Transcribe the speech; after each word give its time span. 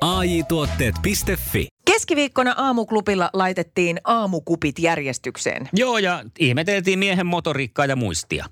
AI 0.00 0.42
Tuotteet.fi 0.48 1.66
Keskiviikkona 1.84 2.54
aamuklubilla 2.56 3.30
laitettiin 3.32 4.00
aamukupit 4.04 4.78
järjestykseen. 4.78 5.68
Joo, 5.72 5.98
ja 5.98 6.24
ihmeteltiin 6.38 6.98
miehen 6.98 7.26
motoriikkaa 7.26 7.86
ja 7.86 7.96
muistia. 7.96 8.46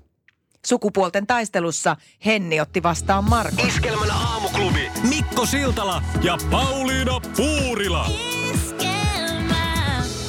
Sukupuolten 0.65 1.27
taistelussa 1.27 1.95
Henni 2.25 2.59
otti 2.59 2.83
vastaan 2.83 3.23
Markon. 3.29 3.67
Iskelmän 3.67 4.11
aamuklubi 4.11 4.91
Mikko 5.09 5.45
Siltala 5.45 6.03
ja 6.23 6.37
Pauliina 6.51 7.19
Puurila. 7.37 8.09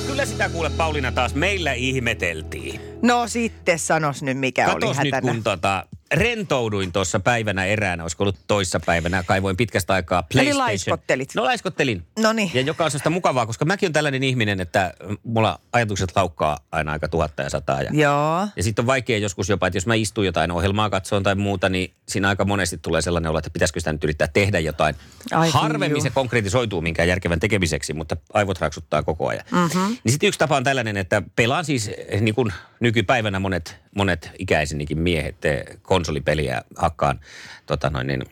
Kyllä 0.06 0.26
sitä 0.26 0.48
kuule 0.48 0.70
Pauliina 0.70 1.12
taas 1.12 1.34
meillä 1.34 1.73
ihmeteltiin. 1.73 2.80
No 3.02 3.28
sitten 3.28 3.78
sanos 3.78 4.23
nyt 4.23 4.38
mikä 4.38 4.64
oli 4.66 4.73
Katos 4.73 4.96
nyt 4.96 5.14
hätänä. 5.14 5.32
kun 5.32 5.42
tota, 5.42 5.87
rentouduin 6.14 6.92
tuossa 6.92 7.20
päivänä 7.20 7.64
eräänä, 7.64 8.04
olisiko 8.04 8.24
ollut 8.24 8.38
toissa 8.46 8.80
päivänä, 8.86 9.22
kaivoin 9.22 9.56
pitkästä 9.56 9.94
aikaa 9.94 10.22
PlayStation. 10.22 10.58
laiskottelit. 10.66 11.34
No 11.34 11.44
laiskottelin. 11.44 12.04
Noniin. 12.18 12.50
Ja 12.54 12.60
joka 12.60 12.84
on 12.84 12.90
sellaista 12.90 13.10
mukavaa, 13.10 13.46
koska 13.46 13.64
mäkin 13.64 13.86
on 13.86 13.92
tällainen 13.92 14.22
ihminen, 14.22 14.60
että 14.60 14.94
mulla 15.24 15.60
ajatukset 15.72 16.12
laukkaa 16.16 16.58
aina 16.72 16.92
aika 16.92 17.09
tuhatta 17.09 17.42
ja 17.42 17.50
sataa. 17.50 17.82
Ja, 17.82 17.90
Joo. 17.92 18.48
ja 18.56 18.62
sitten 18.62 18.82
on 18.82 18.87
vaikea 18.87 19.18
joskus 19.18 19.48
jopa, 19.48 19.66
että 19.66 19.76
jos 19.76 19.87
mä 19.87 19.95
istun 19.95 20.26
jotain 20.26 20.50
ohjelmaa 20.50 20.90
katsoon 20.90 21.23
tai 21.23 21.34
muuta, 21.34 21.68
niin 21.68 21.95
siinä 22.09 22.28
aika 22.28 22.45
monesti 22.45 22.78
tulee 22.78 23.02
sellainen 23.02 23.30
olo, 23.30 23.38
että 23.38 23.50
pitäisikö 23.50 23.80
sitä 23.80 23.93
nyt 23.93 24.04
yrittää 24.04 24.28
tehdä 24.28 24.59
jotain. 24.59 24.95
Ai 25.32 25.50
Harvemmin 25.50 25.90
juu. 25.90 26.00
se 26.00 26.10
konkretisoituu 26.10 26.80
minkään 26.80 27.09
järkevän 27.09 27.40
tekemiseksi, 27.40 27.93
mutta 27.93 28.16
aivot 28.34 28.60
raksuttaa 28.60 29.02
koko 29.02 29.28
ajan. 29.28 29.45
Mm-hmm. 29.50 29.96
Niin 30.04 30.12
sitten 30.12 30.28
yksi 30.28 30.38
tapa 30.38 30.56
on 30.56 30.65
tällainen, 30.65 30.96
että 30.96 31.22
pelaan 31.37 31.65
siis 31.65 31.90
eh, 32.09 32.20
niin 32.20 32.34
kuin 32.34 32.52
nykypäivänä 32.80 33.38
monet, 33.40 33.76
monet 33.99 34.30
ikäisenikin 34.38 34.99
miehet 34.99 35.45
eh, 35.45 35.65
konsolipeliä 35.82 36.63
hakkaan 36.77 37.21
tota 37.66 37.91
noin, 37.91 38.07
niin, 38.07 38.23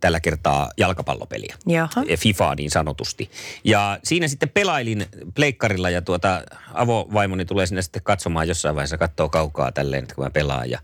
tällä 0.00 0.20
kertaa 0.20 0.70
jalkapallopeliä. 0.76 1.54
Jaha. 1.66 2.02
FIFAa 2.18 2.54
niin 2.54 2.70
sanotusti. 2.70 3.30
Ja 3.64 3.98
siinä 4.04 4.28
sitten 4.28 4.48
pelailin 4.48 5.06
pleikkarilla 5.34 5.90
ja 5.90 6.02
tuota 6.02 6.42
avovaimoni 6.74 7.44
tulee 7.44 7.66
sinne 7.66 7.82
sitten 7.82 8.02
katsomaan 8.02 8.48
jossain 8.48 8.74
vaiheessa, 8.74 8.98
katsoo 8.98 9.28
kaukaa 9.28 9.72
tälleen, 9.72 10.02
että 10.02 10.14
kun 10.14 10.24
mä 10.24 10.30
pelaan 10.30 10.70
ja, 10.70 10.78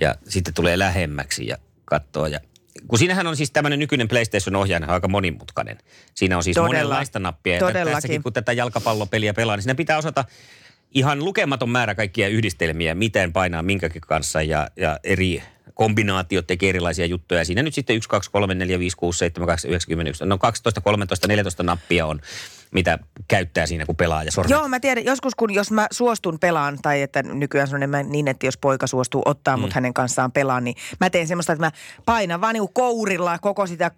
ja 0.00 0.14
sitten 0.28 0.54
tulee 0.54 0.78
lähemmäksi 0.78 1.46
ja 1.46 1.56
katsoo 1.84 2.26
ja 2.26 2.40
kun 2.88 2.98
siinähän 2.98 3.26
on 3.26 3.36
siis 3.36 3.50
tämmöinen 3.50 3.78
nykyinen 3.78 4.08
PlayStation-ohjain 4.08 4.90
aika 4.90 5.08
monimutkainen. 5.08 5.78
Siinä 6.14 6.36
on 6.36 6.44
siis 6.44 6.54
Todella. 6.54 6.74
monenlaista 6.74 7.18
nappia. 7.18 7.54
Ja 7.54 7.84
tässäkin 7.84 8.22
kun 8.22 8.32
tätä 8.32 8.52
jalkapallopeliä 8.52 9.34
pelaa, 9.34 9.56
niin 9.56 9.62
siinä 9.62 9.74
pitää 9.74 9.98
osata 9.98 10.24
ihan 10.94 11.24
lukematon 11.24 11.70
määrä 11.70 11.94
kaikkia 11.94 12.28
yhdistelmiä, 12.28 12.94
miten 12.94 13.32
painaa 13.32 13.62
minkäkin 13.62 14.00
kanssa 14.00 14.42
ja, 14.42 14.68
ja 14.76 14.98
eri 15.04 15.42
kombinaatiot 15.74 16.46
tekee 16.46 16.68
erilaisia 16.68 17.06
juttuja. 17.06 17.44
Siinä 17.44 17.62
nyt 17.62 17.74
sitten 17.74 17.96
1, 17.96 18.08
2, 18.08 18.30
3, 18.30 18.54
4, 18.54 18.78
5, 18.78 18.96
6, 18.96 19.18
7, 19.18 19.46
8, 19.46 19.70
9, 19.70 19.88
10, 19.88 20.10
11, 20.10 20.26
no 20.26 20.38
12, 20.38 20.80
13, 20.80 21.28
14 21.28 21.62
nappia 21.62 22.06
on, 22.06 22.20
mitä 22.70 22.98
käyttää 23.28 23.66
siinä, 23.66 23.86
kun 23.86 23.96
pelaa 23.96 24.24
ja 24.24 24.32
sormet. 24.32 24.50
Joo, 24.50 24.68
mä 24.68 24.80
tiedän, 24.80 25.04
joskus 25.04 25.34
kun 25.34 25.54
jos 25.54 25.70
mä 25.70 25.86
suostun 25.90 26.38
pelaan, 26.38 26.78
tai 26.82 27.02
että 27.02 27.22
nykyään 27.22 27.68
se 27.68 27.74
on 27.74 27.78
enemmän 27.78 28.12
niin, 28.12 28.28
että 28.28 28.46
jos 28.46 28.58
poika 28.58 28.86
suostuu 28.86 29.22
ottaa 29.24 29.56
mm. 29.56 29.60
mut 29.60 29.72
hänen 29.72 29.94
kanssaan 29.94 30.32
pelaan, 30.32 30.64
niin 30.64 30.76
mä 31.00 31.10
teen 31.10 31.26
semmoista, 31.26 31.52
että 31.52 31.66
mä 31.66 31.72
painan 32.04 32.40
vaan 32.40 32.54
niinku 32.54 32.70
kourilla 32.74 33.38
koko 33.38 33.66
sitä, 33.66 33.90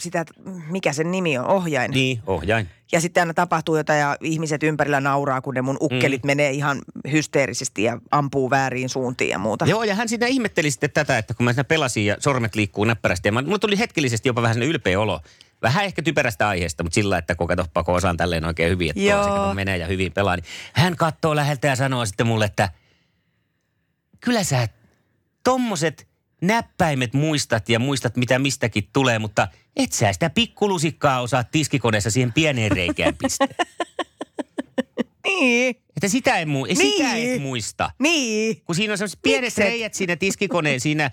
sitä, 0.00 0.24
mikä 0.70 0.92
sen 0.92 1.10
nimi 1.10 1.38
on, 1.38 1.46
ohjain. 1.46 1.90
Niin, 1.90 2.20
ohjain. 2.26 2.68
Ja 2.92 3.00
sitten 3.00 3.20
aina 3.20 3.34
tapahtuu 3.34 3.76
jotain 3.76 4.00
ja 4.00 4.16
ihmiset 4.20 4.62
ympärillä 4.62 5.00
nauraa, 5.00 5.40
kun 5.40 5.54
ne 5.54 5.62
mun 5.62 5.76
ukkelit 5.80 6.22
mm. 6.22 6.26
menee 6.26 6.50
ihan 6.50 6.78
hysteerisesti 7.12 7.82
ja 7.82 7.98
ampuu 8.10 8.50
väärin 8.50 8.88
suuntiin 8.88 9.30
ja 9.30 9.38
muuta. 9.38 9.66
Joo, 9.66 9.84
ja 9.84 9.94
hän 9.94 10.08
siinä 10.08 10.26
ihmetteli 10.26 10.70
sitten 10.70 10.90
tätä, 10.90 11.18
että 11.18 11.34
kun 11.34 11.44
mä 11.44 11.52
siinä 11.52 11.64
pelasin 11.64 12.06
ja 12.06 12.16
sormet 12.18 12.54
liikkuu 12.54 12.84
näppärästi. 12.84 13.28
Ja 13.28 13.32
mä, 13.32 13.42
mulla 13.42 13.58
tuli 13.58 13.78
hetkellisesti 13.78 14.28
jopa 14.28 14.42
vähän 14.42 14.62
ylpeä 14.62 15.00
olo. 15.00 15.20
Vähän 15.62 15.84
ehkä 15.84 16.02
typerästä 16.02 16.48
aiheesta, 16.48 16.82
mutta 16.82 16.94
sillä, 16.94 17.18
että 17.18 17.34
kun 17.34 17.46
katsoppa, 17.46 17.84
kun 17.84 17.94
osaan 17.94 18.16
tälleen 18.16 18.44
oikein 18.44 18.70
hyvin, 18.70 18.90
että 18.90 19.02
Joo. 19.02 19.48
se 19.48 19.54
menee 19.54 19.76
ja 19.76 19.86
hyvin 19.86 20.12
pelaa. 20.12 20.36
Niin 20.36 20.44
hän 20.72 20.96
katsoo 20.96 21.36
läheltä 21.36 21.68
ja 21.68 21.76
sanoo 21.76 22.06
sitten 22.06 22.26
mulle, 22.26 22.44
että 22.44 22.68
kyllä 24.20 24.44
sä 24.44 24.68
tommoset 25.44 26.07
näppäimet 26.42 27.12
muistat 27.14 27.68
ja 27.68 27.78
muistat, 27.78 28.16
mitä 28.16 28.38
mistäkin 28.38 28.88
tulee, 28.92 29.18
mutta 29.18 29.48
et 29.76 29.92
sä 29.92 30.12
sitä 30.12 30.30
pikkulusikkaa 30.30 31.20
osaa 31.20 31.44
tiskikoneessa 31.44 32.10
siihen 32.10 32.32
pieneen 32.32 32.72
reikään 32.72 33.14
pistää. 33.16 33.48
Niin, 35.26 35.76
Että 35.96 36.08
sitä, 36.08 36.38
en, 36.38 36.48
mu- 36.48 36.76
sitä 36.76 37.12
Niin. 37.14 37.34
et 37.36 37.42
muista. 37.42 37.90
niin. 37.98 38.62
Kun 38.64 38.74
siinä 38.74 38.92
on 38.92 38.98
sellaiset 38.98 39.18
pienet 39.22 39.42
Mikset? 39.42 39.64
reijät 39.64 39.94
siinä 39.94 40.16
tiskikoneen 40.16 40.80
siinä, 40.80 41.04
äh, 41.04 41.10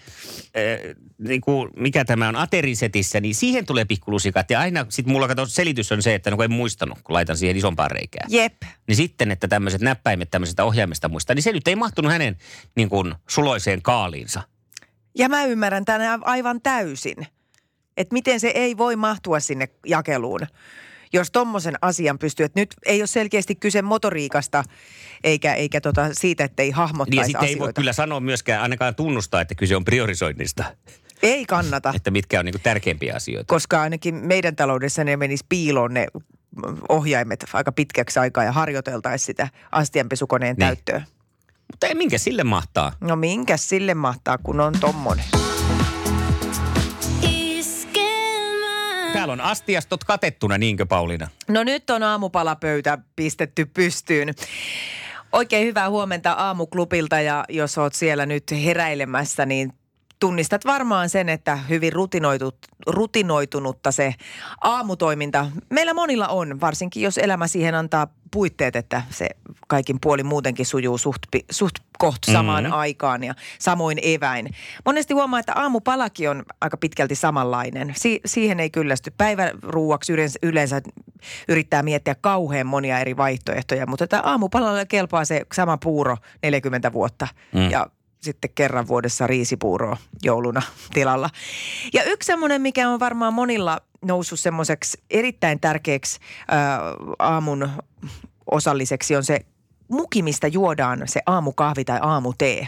niin 1.18 1.42
kuin, 1.42 1.70
mikä 1.78 2.06
tämä 2.06 2.30
on, 2.30 2.36
aterisetissä, 2.36 3.20
niin 3.22 3.36
siihen 3.36 3.66
tulee 3.66 3.86
pikkulusikat. 3.86 4.50
Ja 4.50 4.60
aina 4.60 4.86
sitten 4.90 5.12
mulla 5.14 5.28
kato, 5.28 5.46
selitys 5.46 5.92
on 5.92 6.02
se, 6.04 6.16
että 6.16 6.32
no 6.32 6.36
kun 6.38 6.44
en 6.46 6.52
muistanut, 6.52 7.00
kun 7.04 7.14
laitan 7.14 7.38
siihen 7.38 7.58
isompaan 7.58 7.92
reikään. 7.92 8.32
Jep. 8.32 8.54
Niin 8.88 8.96
sitten, 8.96 9.32
että 9.32 9.48
tämmöiset 9.48 9.82
näppäimet 9.82 10.32
tämmöisestä 10.32 10.64
ohjaimesta 10.64 11.10
muistaa, 11.10 11.34
niin 11.36 11.44
se 11.44 11.52
nyt 11.52 11.68
ei 11.68 11.76
mahtunut 11.76 12.12
hänen 12.12 12.38
niin 12.76 12.90
kuin, 12.90 13.16
suloiseen 13.30 13.82
kaaliinsa. 13.82 14.42
Ja 15.18 15.30
mä 15.30 15.46
ymmärrän 15.46 15.86
tämän 15.86 16.20
aivan 16.28 16.62
täysin, 16.62 17.28
että 17.98 18.14
miten 18.14 18.40
se 18.40 18.48
ei 18.48 18.78
voi 18.78 18.96
mahtua 18.96 19.40
sinne 19.40 19.70
jakeluun, 19.86 20.40
jos 21.14 21.32
tommosen 21.32 21.76
asian 21.82 22.20
pystyy. 22.20 22.46
Että 22.46 22.60
nyt 22.60 22.76
ei 22.86 23.02
ole 23.02 23.08
selkeästi 23.08 23.56
kyse 23.56 23.82
motoriikasta 23.82 24.64
eikä, 25.24 25.54
eikä 25.54 25.82
tota 25.82 26.10
siitä, 26.14 26.44
että 26.44 26.64
ei 26.64 26.68
Niin 26.68 26.72
ja 26.74 26.76
hahmottaisi 26.78 27.26
sitten 27.32 27.48
ei 27.50 27.56
voi 27.56 27.64
asioita. 27.66 27.82
kyllä 27.82 27.94
sanoa 27.94 28.20
myöskään 28.20 28.62
ainakaan 28.62 28.96
tunnustaa, 28.96 29.42
että 29.42 29.56
kyse 29.56 29.76
on 29.76 29.86
priorisoinnista. 29.86 30.64
Ei 31.24 31.46
kannata, 31.46 31.94
Että 31.96 32.12
mitkä 32.12 32.40
on 32.40 32.46
niin 32.46 32.54
kuin 32.54 32.62
tärkeimpiä 32.62 33.16
asioita. 33.16 33.54
koska 33.54 33.82
ainakin 33.82 34.16
meidän 34.16 34.56
taloudessa 34.56 35.04
ne 35.04 35.18
menisi 35.18 35.46
piiloon 35.50 35.94
ne 35.94 36.08
ohjaimet 36.90 37.46
aika 37.54 37.72
pitkäksi 37.72 38.20
aikaa 38.20 38.44
ja 38.44 38.52
harjoiteltaisiin 38.52 39.26
sitä 39.26 39.48
astianpesukoneen 39.72 40.56
Niin. 40.56 40.68
täyttöä. 40.68 41.02
Mutta 41.72 41.88
ei 41.88 41.96
minkä 41.96 42.18
sille 42.18 42.44
mahtaa. 42.44 42.92
No 43.02 43.16
minkäs 43.16 43.70
sille 43.70 43.94
mahtaa, 43.94 44.38
kun 44.38 44.60
on 44.60 44.74
tommonen? 44.80 45.26
Täällä 49.14 49.34
on 49.34 49.42
astiastot 49.42 50.04
katettuna, 50.04 50.58
niinkö 50.58 50.86
Pauliina? 50.86 51.28
No 51.48 51.64
nyt 51.64 51.90
on 51.90 52.04
aamupalapöytä 52.04 52.98
pistetty 53.16 53.66
pystyyn. 53.66 54.34
Oikein 55.32 55.68
hyvää 55.68 55.90
huomenta 55.90 56.32
aamuklubilta 56.32 57.22
ja 57.22 57.46
jos 57.50 57.78
oot 57.78 57.94
siellä 57.94 58.26
nyt 58.26 58.44
heräilemässä, 58.52 59.46
niin 59.46 59.74
tunnistat 60.20 60.66
varmaan 60.66 61.10
sen, 61.10 61.30
että 61.30 61.56
hyvin 61.56 61.94
rutinoitut, 61.94 62.58
rutinoitunutta 62.88 63.92
se 63.92 64.14
aamutoiminta 64.62 65.48
meillä 65.70 65.94
monilla 65.94 66.28
on, 66.28 66.62
varsinkin 66.62 67.04
jos 67.04 67.18
elämä 67.18 67.48
siihen 67.48 67.76
antaa 67.76 68.08
puitteet, 68.32 68.76
että 68.76 69.02
se 69.10 69.30
kaikin 69.68 69.98
puoli 70.02 70.24
muutenkin 70.24 70.66
sujuu 70.66 70.98
suht, 70.98 71.22
suht 71.52 71.76
koht 71.98 72.24
samaan 72.32 72.64
Mhm. 72.64 72.70
mm-hmm. 72.70 72.80
aikaan 72.80 73.24
ja 73.24 73.36
samoin 73.60 74.00
eväin. 74.02 74.50
Monesti 74.86 75.14
huomaa, 75.14 75.40
että 75.40 75.54
aamupalakin 75.56 76.30
on 76.30 76.44
aika 76.62 76.78
pitkälti 76.78 77.16
samanlainen. 77.16 77.94
Si- 77.98 78.22
siihen 78.26 78.60
ei 78.60 78.70
kyllästy. 78.70 79.12
Päiväruuaksi 79.18 80.14
yleensä, 80.14 80.40
yleensä 80.44 80.82
yrittää 81.48 81.84
miettiä 81.84 82.16
kauhean 82.16 82.68
monia 82.68 83.00
eri 83.00 83.18
vaihtoehtoja, 83.18 83.88
mutta 83.88 84.08
tämä 84.08 84.22
aamupalalle 84.26 84.86
kelpaa 84.86 85.26
se 85.26 85.42
sama 85.54 85.78
puuro 85.78 86.18
40 86.44 86.94
vuotta 86.94 87.28
mm. 87.54 87.70
ja 87.70 87.88
sitten 88.26 88.52
kerran 88.56 88.88
vuodessa 88.88 89.28
riisipuuroa 89.28 89.98
jouluna 90.24 90.62
tilalla. 90.94 91.30
Ja 91.94 92.04
yksi 92.04 92.28
semmoinen, 92.28 92.62
mikä 92.62 92.90
on 92.90 93.00
varmaan 93.00 93.34
monilla 93.34 93.82
noussut 94.06 94.40
semmoiseksi 94.40 95.04
erittäin 95.10 95.60
tärkeäksi 95.60 96.20
ää, 96.48 96.80
aamun 97.20 97.70
osalliseksi 98.52 99.16
on 99.16 99.24
se 99.24 99.46
muki, 99.88 100.22
mistä 100.22 100.48
juodaan 100.48 101.02
se 101.06 101.22
aamukahvi 101.26 101.86
tai 101.86 102.00
aamutee. 102.02 102.68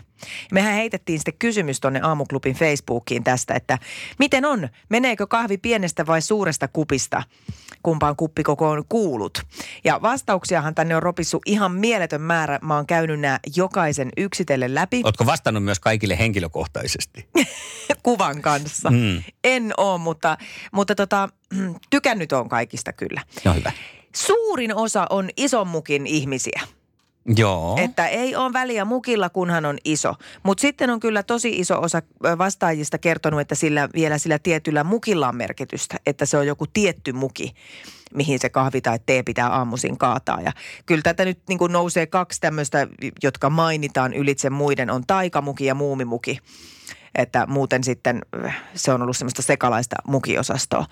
Mehän 0.51 0.73
heitettiin 0.73 1.19
sitten 1.19 1.33
kysymys 1.39 1.79
tuonne 1.79 1.99
aamuklubin 2.03 2.55
Facebookiin 2.55 3.23
tästä, 3.23 3.53
että 3.53 3.77
miten 4.19 4.45
on, 4.45 4.69
meneekö 4.89 5.27
kahvi 5.27 5.57
pienestä 5.57 6.05
vai 6.05 6.21
suuresta 6.21 6.67
kupista, 6.67 7.23
kumpaan 7.83 8.15
kuppikokoon 8.15 8.83
kuulut. 8.89 9.41
Ja 9.83 10.01
vastauksiahan 10.01 10.75
tänne 10.75 10.95
on 10.95 11.03
ropissut 11.03 11.41
ihan 11.45 11.71
mieletön 11.71 12.21
määrä. 12.21 12.59
Mä 12.61 12.75
oon 12.75 12.87
käynyt 12.87 13.19
nämä 13.19 13.39
jokaisen 13.55 14.09
yksitellen 14.17 14.75
läpi 14.75 15.01
Ootko 15.03 15.25
vastannut 15.25 15.63
myös 15.63 15.79
kaikille 15.79 16.19
henkilökohtaisesti? 16.19 17.29
kuvan 18.03 18.41
kanssa. 18.41 18.89
Mm. 18.91 19.23
En 19.43 19.73
oo, 19.77 19.97
mutta, 19.97 20.37
mutta 20.71 20.95
tota, 20.95 21.29
tykännyt 21.89 22.31
on 22.31 22.49
kaikista 22.49 22.93
kyllä. 22.93 23.21
No 23.45 23.53
hyvä. 23.53 23.71
Suurin 24.15 24.75
osa 24.75 25.07
on 25.09 25.29
ison 25.37 25.67
mukin 25.67 26.07
ihmisiä. 26.07 26.61
Joo. 27.35 27.77
Että 27.79 28.07
ei 28.07 28.35
ole 28.35 28.53
väliä 28.53 28.85
mukilla, 28.85 29.29
kunhan 29.29 29.65
on 29.65 29.77
iso. 29.83 30.15
Mutta 30.43 30.61
sitten 30.61 30.89
on 30.89 30.99
kyllä 30.99 31.23
tosi 31.23 31.49
iso 31.49 31.81
osa 31.81 32.01
vastaajista 32.37 32.97
kertonut, 32.97 33.39
että 33.39 33.55
sillä 33.55 33.89
vielä 33.95 34.17
sillä 34.17 34.39
tietyllä 34.39 34.83
mukilla 34.83 35.27
on 35.27 35.35
merkitystä. 35.35 35.97
Että 36.05 36.25
se 36.25 36.37
on 36.37 36.47
joku 36.47 36.65
tietty 36.73 37.13
muki, 37.13 37.53
mihin 38.13 38.39
se 38.39 38.49
kahvi 38.49 38.81
tai 38.81 38.99
tee 39.05 39.23
pitää 39.23 39.47
aamuisin 39.47 39.97
kaataa. 39.97 40.41
Ja 40.41 40.51
kyllä 40.85 41.01
tätä 41.01 41.25
nyt 41.25 41.39
niin 41.49 41.59
nousee 41.69 42.05
kaksi 42.05 42.41
tämmöistä, 42.41 42.87
jotka 43.23 43.49
mainitaan 43.49 44.13
ylitse 44.13 44.49
muiden, 44.49 44.89
on 44.89 45.03
taikamuki 45.07 45.65
ja 45.65 45.75
muumimuki 45.75 46.39
että 47.15 47.45
muuten 47.45 47.83
sitten 47.83 48.21
äh, 48.45 48.63
se 48.75 48.91
on 48.91 49.01
ollut 49.01 49.17
semmoista 49.17 49.41
sekalaista 49.41 49.95
mukiosastoa. 50.07 50.85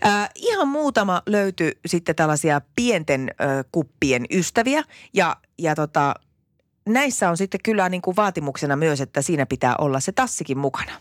Ää, 0.00 0.28
ihan 0.34 0.68
muutama 0.68 1.22
löytyi 1.26 1.72
sitten 1.86 2.14
tällaisia 2.14 2.60
pienten 2.76 3.30
ö, 3.30 3.64
kuppien 3.72 4.24
ystäviä 4.30 4.82
ja, 5.14 5.36
ja 5.58 5.74
tota, 5.74 6.14
näissä 6.88 7.30
on 7.30 7.36
sitten 7.36 7.60
kyllä 7.64 7.88
niin 7.88 8.02
kuin 8.02 8.16
vaatimuksena 8.16 8.76
myös, 8.76 9.00
että 9.00 9.22
siinä 9.22 9.46
pitää 9.46 9.74
olla 9.78 10.00
se 10.00 10.12
tassikin 10.12 10.58
mukana. 10.58 10.92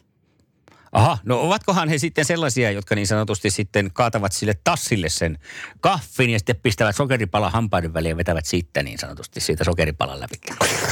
Aha, 0.98 1.18
no 1.26 1.42
ovatkohan 1.42 1.90
he 1.90 1.98
sitten 1.98 2.26
sellaisia, 2.26 2.72
jotka 2.72 2.96
niin 2.96 3.08
sanotusti 3.08 3.50
sitten 3.50 3.92
kaatavat 3.94 4.32
sille 4.32 4.54
tassille 4.64 5.10
sen 5.10 5.40
kaffin 5.80 6.30
ja 6.30 6.40
sitten 6.40 6.56
pistävät 6.64 6.96
sokeripala 6.96 7.50
hampaiden 7.50 7.94
väliin 7.94 8.10
ja 8.10 8.18
vetävät 8.18 8.46
siitä 8.46 8.84
niin 8.84 8.98
sanotusti 8.98 9.40
siitä 9.40 9.64
sokeripalan 9.64 10.20
läpi. 10.20 10.36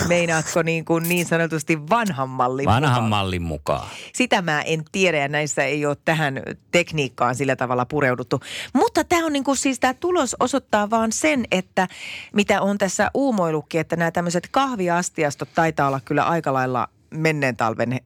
Meinaatko 0.08 0.62
niin, 0.62 0.86
kuin 0.86 1.10
niin 1.10 1.26
sanotusti 1.26 1.90
vanhan 1.90 2.30
mallin 2.30 2.66
Vanhan 2.66 2.92
mukaan? 2.92 3.10
mallin 3.10 3.42
mukaan. 3.42 3.88
Sitä 4.14 4.42
mä 4.42 4.62
en 4.62 4.84
tiedä 4.92 5.18
ja 5.18 5.28
näissä 5.28 5.64
ei 5.64 5.86
ole 5.86 5.98
tähän 6.06 6.42
tekniikkaan 6.72 7.36
sillä 7.36 7.56
tavalla 7.56 7.86
pureuduttu. 7.86 8.40
Mutta 8.74 9.04
tämä 9.04 9.26
on 9.26 9.34
niin 9.34 9.44
kuin 9.44 9.58
siis 9.58 9.80
tämä 9.80 9.94
tulos 9.94 10.36
osoittaa 10.40 10.90
vaan 10.90 11.12
sen, 11.12 11.46
että 11.52 11.88
mitä 12.34 12.62
on 12.62 12.78
tässä 12.78 13.12
uumoilukki, 13.14 13.78
että 13.78 13.96
nämä 13.96 14.12
tämmöiset 14.12 14.48
kahviastiastot 14.52 15.50
taitaa 15.56 15.88
olla 15.88 16.00
kyllä 16.06 16.24
aika 16.24 16.54
lailla 16.54 16.88
menneen 17.10 17.56
talven 17.56 18.00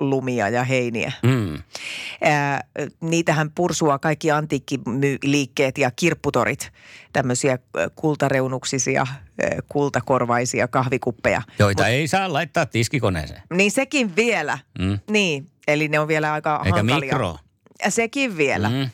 lumia 0.00 0.48
ja 0.48 0.64
heiniä. 0.64 1.12
Mm. 1.22 1.62
Ää, 2.22 2.64
niitähän 3.00 3.50
pursua 3.54 3.98
kaikki 3.98 4.30
antiikkiliikkeet 4.30 5.78
ja 5.78 5.90
kirpputorit, 5.90 6.70
tämmöisiä 7.12 7.58
kultareunuksisia, 7.94 9.06
kultakorvaisia 9.68 10.68
kahvikuppeja. 10.68 11.42
Joita 11.58 11.88
ei 11.88 12.08
saa 12.08 12.32
laittaa 12.32 12.66
tiskikoneeseen. 12.66 13.42
Niin 13.54 13.70
sekin 13.70 14.16
vielä. 14.16 14.58
Mm. 14.78 14.98
Niin, 15.10 15.46
eli 15.68 15.88
ne 15.88 15.98
on 15.98 16.08
vielä 16.08 16.32
aika 16.32 16.62
Eikä 16.64 16.76
hankalia. 16.76 17.00
mikro. 17.00 17.36
Ja 17.84 17.90
sekin 17.90 18.36
vielä. 18.36 18.70
Mm. 18.70 18.90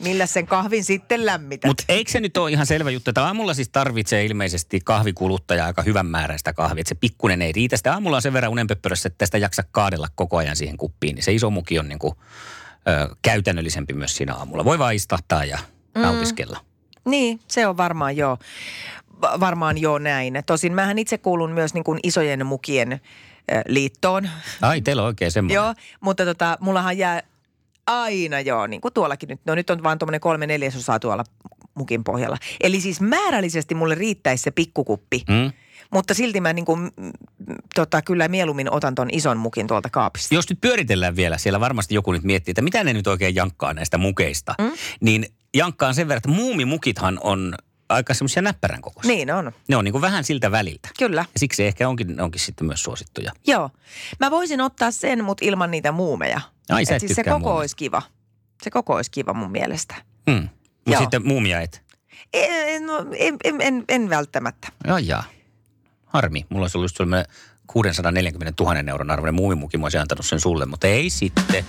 Millä 0.00 0.26
sen 0.26 0.46
kahvin 0.46 0.84
sitten 0.84 1.26
lämmität? 1.26 1.68
Mutta 1.68 1.84
eikö 1.88 2.10
se 2.10 2.20
nyt 2.20 2.36
ole 2.36 2.50
ihan 2.50 2.66
selvä 2.66 2.90
juttu, 2.90 3.10
että 3.10 3.24
aamulla 3.24 3.54
siis 3.54 3.68
tarvitsee 3.68 4.24
ilmeisesti 4.24 4.80
kahvikuluttaja 4.84 5.64
aika 5.66 5.82
hyvän 5.82 6.06
määräistä 6.06 6.52
kahvia. 6.52 6.80
Että 6.80 6.88
se 6.88 6.94
pikkunen 6.94 7.42
ei 7.42 7.52
riitä. 7.52 7.76
Sitä 7.76 7.92
aamulla 7.92 8.16
on 8.16 8.22
sen 8.22 8.32
verran 8.32 8.52
unenpöppörössä, 8.52 9.06
että 9.06 9.18
tästä 9.18 9.38
jaksa 9.38 9.64
kaadella 9.70 10.08
koko 10.14 10.36
ajan 10.36 10.56
siihen 10.56 10.76
kuppiin. 10.76 11.14
Niin 11.14 11.24
se 11.24 11.32
iso 11.32 11.50
muki 11.50 11.78
on 11.78 11.88
niin 11.88 11.98
kuin, 11.98 12.14
ö, 12.88 13.16
käytännöllisempi 13.22 13.92
myös 13.94 14.16
siinä 14.16 14.34
aamulla. 14.34 14.64
Voi 14.64 14.78
vaan 14.78 14.94
istahtaa 14.94 15.44
ja 15.44 15.58
mm. 15.94 16.00
nautiskella. 16.02 16.60
Niin, 17.04 17.40
se 17.48 17.66
on 17.66 17.76
varmaan 17.76 18.16
joo. 18.16 18.38
Va- 19.20 19.40
Varmaan 19.40 19.78
joo 19.78 19.98
näin. 19.98 20.42
Tosin 20.46 20.72
mähän 20.72 20.98
itse 20.98 21.18
kuulun 21.18 21.52
myös 21.52 21.74
niin 21.74 21.84
kuin 21.84 22.00
isojen 22.02 22.46
mukien 22.46 23.00
liittoon. 23.68 24.30
Ai, 24.62 24.80
teillä 24.80 25.02
on 25.02 25.06
oikein 25.06 25.32
semmoinen. 25.32 25.54
Joo, 25.54 25.74
mutta 26.00 26.24
tota, 26.24 26.58
mullahan 26.60 26.98
jää 26.98 27.22
aina 27.90 28.40
joo, 28.40 28.66
niin 28.66 28.80
kuin 28.80 28.94
tuollakin 28.94 29.28
nyt. 29.28 29.40
No 29.46 29.54
nyt 29.54 29.70
on 29.70 29.82
vaan 29.82 29.98
tuommoinen 29.98 30.20
kolme 30.20 30.46
neljäsosaa 30.46 30.98
tuolla 30.98 31.24
mukin 31.74 32.04
pohjalla. 32.04 32.36
Eli 32.60 32.80
siis 32.80 33.00
määrällisesti 33.00 33.74
mulle 33.74 33.94
riittäisi 33.94 34.42
se 34.42 34.50
pikkukuppi. 34.50 35.24
Mm. 35.28 35.52
Mutta 35.92 36.14
silti 36.14 36.40
mä 36.40 36.52
niin 36.52 36.64
kuin, 36.64 36.90
tota, 37.74 38.02
kyllä 38.02 38.28
mieluummin 38.28 38.72
otan 38.72 38.94
ton 38.94 39.08
ison 39.12 39.36
mukin 39.36 39.66
tuolta 39.66 39.90
kaapista. 39.90 40.34
Jos 40.34 40.50
nyt 40.50 40.60
pyöritellään 40.60 41.16
vielä, 41.16 41.38
siellä 41.38 41.60
varmasti 41.60 41.94
joku 41.94 42.12
nyt 42.12 42.22
miettii, 42.22 42.52
että 42.52 42.62
mitä 42.62 42.84
ne 42.84 42.92
nyt 42.92 43.06
oikein 43.06 43.34
jankkaa 43.34 43.74
näistä 43.74 43.98
mukeista. 43.98 44.54
Mm. 44.58 44.72
Niin 45.00 45.26
jankkaan 45.54 45.94
sen 45.94 46.08
verran, 46.08 46.18
että 46.18 46.42
muumimukithan 46.42 47.18
on 47.22 47.54
aika 47.90 48.14
semmoisia 48.14 48.42
näppärän 48.42 48.80
kokoisia. 48.82 49.14
Niin 49.14 49.30
on, 49.30 49.52
Ne 49.68 49.76
on 49.76 49.84
niin 49.84 49.92
kuin 49.92 50.02
vähän 50.02 50.24
siltä 50.24 50.50
väliltä. 50.50 50.88
kyllä. 50.98 51.20
Ja 51.34 51.38
siksi 51.40 51.64
ehkä 51.66 51.88
onkin, 51.88 52.20
onkin 52.20 52.40
sitten 52.40 52.66
myös 52.66 52.82
suosittuja. 52.82 53.32
Joo. 53.46 53.70
Mä 54.20 54.30
voisin 54.30 54.60
ottaa 54.60 54.90
sen, 54.90 55.24
mutta 55.24 55.44
ilman 55.44 55.70
niitä 55.70 55.92
muumeja. 55.92 56.40
Ai, 56.68 56.84
sä 56.84 56.94
Et 56.96 57.00
siis 57.00 57.12
se 57.14 57.24
koko 57.24 57.38
muumeja. 57.38 57.58
olisi 57.58 57.76
kiva. 57.76 58.02
Se 58.62 58.70
koko 58.70 58.94
olisi 58.94 59.10
kiva 59.10 59.32
mun 59.34 59.50
mielestä. 59.52 59.94
Mm. 60.26 60.34
Mutta 60.34 60.90
Joo. 60.90 61.00
sitten 61.00 61.26
muumia 61.26 61.60
et. 61.60 61.82
En, 62.32 62.86
no, 62.86 63.06
en, 63.18 63.36
en, 63.44 63.60
en, 63.60 63.84
en 63.88 64.10
välttämättä. 64.10 64.68
Joo, 64.86 64.98
jaa. 64.98 65.24
Harmi. 66.06 66.46
Mulla 66.48 66.64
olisi 66.64 66.78
ollut 66.78 66.92
sellainen 66.96 67.32
640 67.66 68.64
000 68.64 68.76
euron 68.90 69.10
arvoinen 69.10 69.34
muumimuki. 69.34 69.78
Mä 69.78 69.84
olisin 69.84 70.00
antanut 70.00 70.26
sen 70.26 70.40
sulle, 70.40 70.66
mutta 70.66 70.86
ei 70.86 71.10
sitten. 71.10 71.64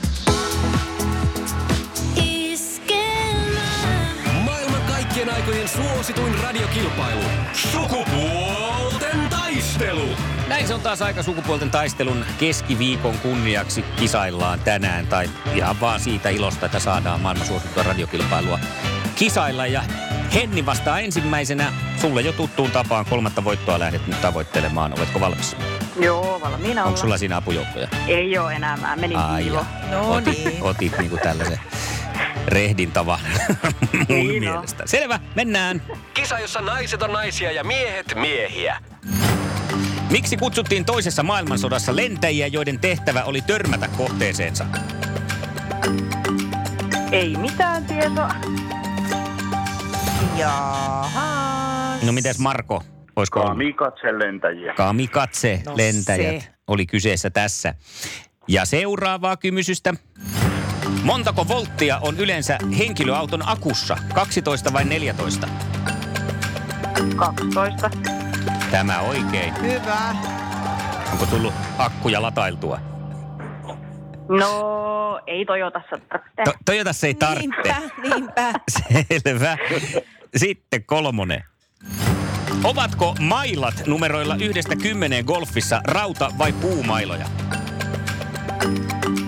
Suosituin 6.01 6.43
radiokilpailu. 6.43 7.21
Sukupuolten 7.53 9.29
taistelu. 9.29 10.07
Näin 10.47 10.67
se 10.67 10.73
on 10.73 10.81
taas 10.81 11.01
aika 11.01 11.23
sukupuolten 11.23 11.71
taistelun 11.71 12.25
keskiviikon 12.39 13.17
kunniaksi 13.17 13.81
kisaillaan 13.81 14.59
tänään. 14.59 15.07
Tai 15.07 15.29
ihan 15.55 15.81
vaan 15.81 15.99
siitä 15.99 16.29
ilosta, 16.29 16.65
että 16.65 16.79
saadaan 16.79 17.21
maailman 17.21 17.47
suosittua 17.47 17.83
radiokilpailua 17.83 18.59
kisailla. 19.15 19.67
Ja 19.67 19.83
Henni 20.33 20.65
vastaa 20.65 20.99
ensimmäisenä. 20.99 21.73
Sulle 21.97 22.21
jo 22.21 22.31
tuttuun 22.31 22.71
tapaan 22.71 23.05
kolmatta 23.05 23.43
voittoa 23.43 23.79
lähdet 23.79 24.07
nyt 24.07 24.21
tavoittelemaan. 24.21 24.93
Oletko 24.97 25.19
valmis? 25.19 25.55
Joo, 25.99 26.41
valmiina 26.41 26.83
Onko 26.83 26.97
sulla 26.97 27.17
siinä 27.17 27.37
apujoukkoja? 27.37 27.87
Ei 28.07 28.37
ole 28.37 28.53
enää, 28.53 28.77
mä 28.77 28.95
menin 28.95 29.17
Ai. 29.17 29.49
No 29.91 30.13
otit, 30.13 30.45
niin. 30.45 30.63
otit 30.63 30.97
niinku 30.97 31.17
tällaisen 31.17 31.59
rehdin 32.47 32.91
tavan 32.91 33.19
mun 33.93 34.05
Niin 34.09 34.49
on. 34.49 34.53
mielestä. 34.53 34.83
Selvä, 34.85 35.19
mennään. 35.35 35.81
Kisa, 36.13 36.39
jossa 36.39 36.61
naiset 36.61 37.01
on 37.03 37.13
naisia 37.13 37.51
ja 37.51 37.63
miehet 37.63 38.15
miehiä. 38.15 38.77
Miksi 40.09 40.37
kutsuttiin 40.37 40.85
toisessa 40.85 41.23
maailmansodassa 41.23 41.95
lentäjiä, 41.95 42.47
joiden 42.47 42.79
tehtävä 42.79 43.23
oli 43.23 43.41
törmätä 43.41 43.87
kohteeseensa? 43.97 44.65
Ei 47.11 47.37
mitään 47.37 47.85
tietoa. 47.85 48.31
Jaha. 50.37 51.95
No 52.05 52.11
mites 52.11 52.39
Marko? 52.39 52.83
Olisiko? 53.15 53.43
Kamikatse 53.43 54.19
lentäjiä. 54.19 54.73
Kamikatse 54.73 55.61
No 55.65 55.77
lentäjät 55.77 56.41
se. 56.41 56.47
oli 56.67 56.85
kyseessä 56.85 57.29
tässä. 57.29 57.73
Ja 58.47 58.65
seuraavaa 58.65 59.37
kymysystä. 59.37 59.93
Montako 61.03 61.47
volttia 61.47 61.97
on 61.97 62.17
yleensä 62.19 62.57
henkilöauton 62.77 63.41
akussa? 63.49 63.97
12 64.13 64.73
vai 64.73 64.85
14? 64.85 65.47
12. 67.15 67.89
Tämä 68.71 68.99
oikein. 68.99 69.61
Hyvä. 69.61 70.15
Onko 71.11 71.25
tullut 71.25 71.53
akkuja 71.77 72.21
latailtua? 72.21 72.79
No, 74.29 75.21
ei 75.27 75.45
Toyotassa 75.45 75.97
tarvitse. 76.09 76.43
To- 76.45 76.53
Toyotassa 76.65 77.07
ei 77.07 77.13
tarvitse. 77.15 77.61
Niinpä, 77.63 77.81
niinpä. 78.15 78.53
Selvä. 79.23 79.57
Sitten 80.35 80.83
kolmonen. 80.83 81.43
Ovatko 82.63 83.15
mailat 83.19 83.83
numeroilla 83.87 84.35
yhdestä 84.35 84.75
kymmeneen 84.75 85.25
golfissa 85.25 85.81
rauta- 85.87 86.31
vai 86.37 86.53
puumailoja? 86.53 87.25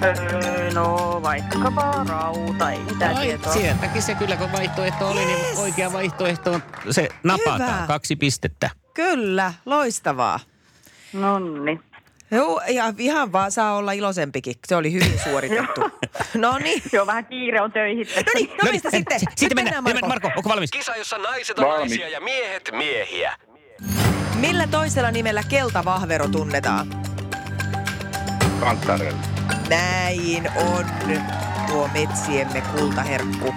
Öö, 0.03 0.52
no, 0.73 1.19
vaikkapa 1.23 2.05
rauta, 2.07 2.71
ei 2.71 2.79
mitään 2.79 3.17
tietoa. 3.17 3.53
sieltäkin 3.53 4.01
se 4.01 4.15
kyllä 4.15 4.35
kun 4.35 4.51
vaihtoehto 4.51 5.07
oli, 5.09 5.25
niin 5.25 5.39
Yes. 5.39 5.57
oikea 5.59 5.93
vaihtoehto 5.93 6.51
on 6.53 6.63
se 6.91 7.09
napataan. 7.23 7.75
Hyvä. 7.75 7.87
Kaksi 7.87 8.15
pistettä. 8.15 8.69
Kyllä, 8.93 9.53
loistavaa. 9.65 10.39
Nonni. 11.13 11.79
Joo, 12.31 12.61
ja 12.67 12.93
ihan 12.97 13.31
vaan 13.31 13.51
saa 13.51 13.75
olla 13.75 13.91
iloisempikin. 13.91 14.55
Se 14.67 14.75
oli 14.75 14.93
hyvin 14.93 15.19
suoritettu. 15.29 15.81
no 16.33 16.57
niin. 16.57 16.81
Joo, 16.93 17.07
vähän 17.07 17.25
kiire 17.25 17.61
on 17.61 17.71
töihin. 17.71 18.07
No 18.15 18.23
niin, 18.35 18.49
no 18.63 18.71
mistä 18.71 18.89
sitten? 18.91 19.19
Sitten 19.19 19.49
mennään. 19.55 19.83
mennään 19.83 20.09
Marko. 20.09 20.27
Marko, 20.27 20.37
onko 20.37 20.49
valmis? 20.49 20.71
Kisa, 20.71 20.95
jossa 20.95 21.17
naiset 21.17 21.59
on 21.59 21.65
Valmis. 21.67 21.89
naisia 21.91 22.09
ja 22.09 22.21
miehet 22.21 22.69
miehiä. 22.71 23.35
Millä 24.35 24.67
toisella 24.67 25.11
nimellä 25.11 25.43
keltavahvero 25.49 26.27
tunnetaan? 26.27 26.87
Kantarella. 28.59 29.32
Näin 29.69 30.49
on 30.55 30.85
tuo 31.67 31.89
metsiemme 31.93 32.61
kultaherkku. 32.61 33.53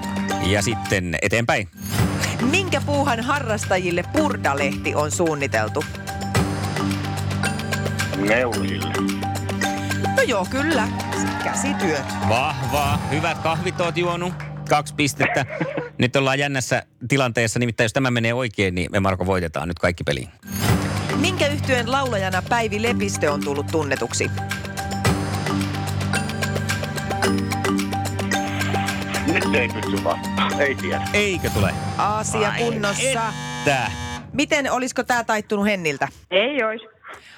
Ja 0.46 0.62
sitten 0.62 1.18
eteenpäin. 1.22 1.68
Minkä 2.50 2.80
puuhan 2.86 3.20
harrastajille 3.20 4.04
purdalehti 4.12 4.94
on 4.94 5.10
suunniteltu? 5.10 5.84
Neulille. 8.16 8.92
No 10.16 10.22
joo, 10.26 10.46
kyllä. 10.50 10.88
Käsityöt. 11.44 12.06
Vahvaa. 12.28 13.06
Hyvät 13.10 13.38
kahvit 13.38 13.80
oot 13.80 13.96
juonut. 13.96 14.34
Kaksi 14.68 14.94
pistettä. 14.94 15.46
Nyt 15.98 16.16
ollaan 16.16 16.38
jännässä 16.38 16.82
tilanteessa, 17.08 17.58
nimittäin 17.58 17.84
jos 17.84 17.92
tämä 17.92 18.10
menee 18.10 18.34
oikein, 18.34 18.74
niin 18.74 18.92
me 18.92 19.00
Marko 19.00 19.26
voitetaan 19.26 19.68
nyt 19.68 19.78
kaikki 19.78 20.04
peliin. 20.04 20.28
Minkä 21.16 21.46
yhtyeen 21.46 21.92
laulajana 21.92 22.42
Päivi 22.48 22.82
Lepistö 22.82 23.32
on 23.32 23.40
tullut 23.44 23.66
tunnetuksi? 23.66 24.30
Ei 29.54 29.68
pysty 29.68 30.04
vastaamaan. 30.04 30.60
Ei 30.60 30.74
tiedä. 30.74 31.02
Eikö 31.12 31.50
tule? 31.50 31.74
Asia 31.98 32.50
Ai 32.50 32.62
kunnossa. 32.62 33.32
Tää. 33.64 33.92
Miten, 34.32 34.72
olisiko 34.72 35.02
tämä 35.02 35.24
taittunut 35.24 35.66
Henniltä? 35.66 36.08
Ei 36.30 36.62
ois. 36.64 36.82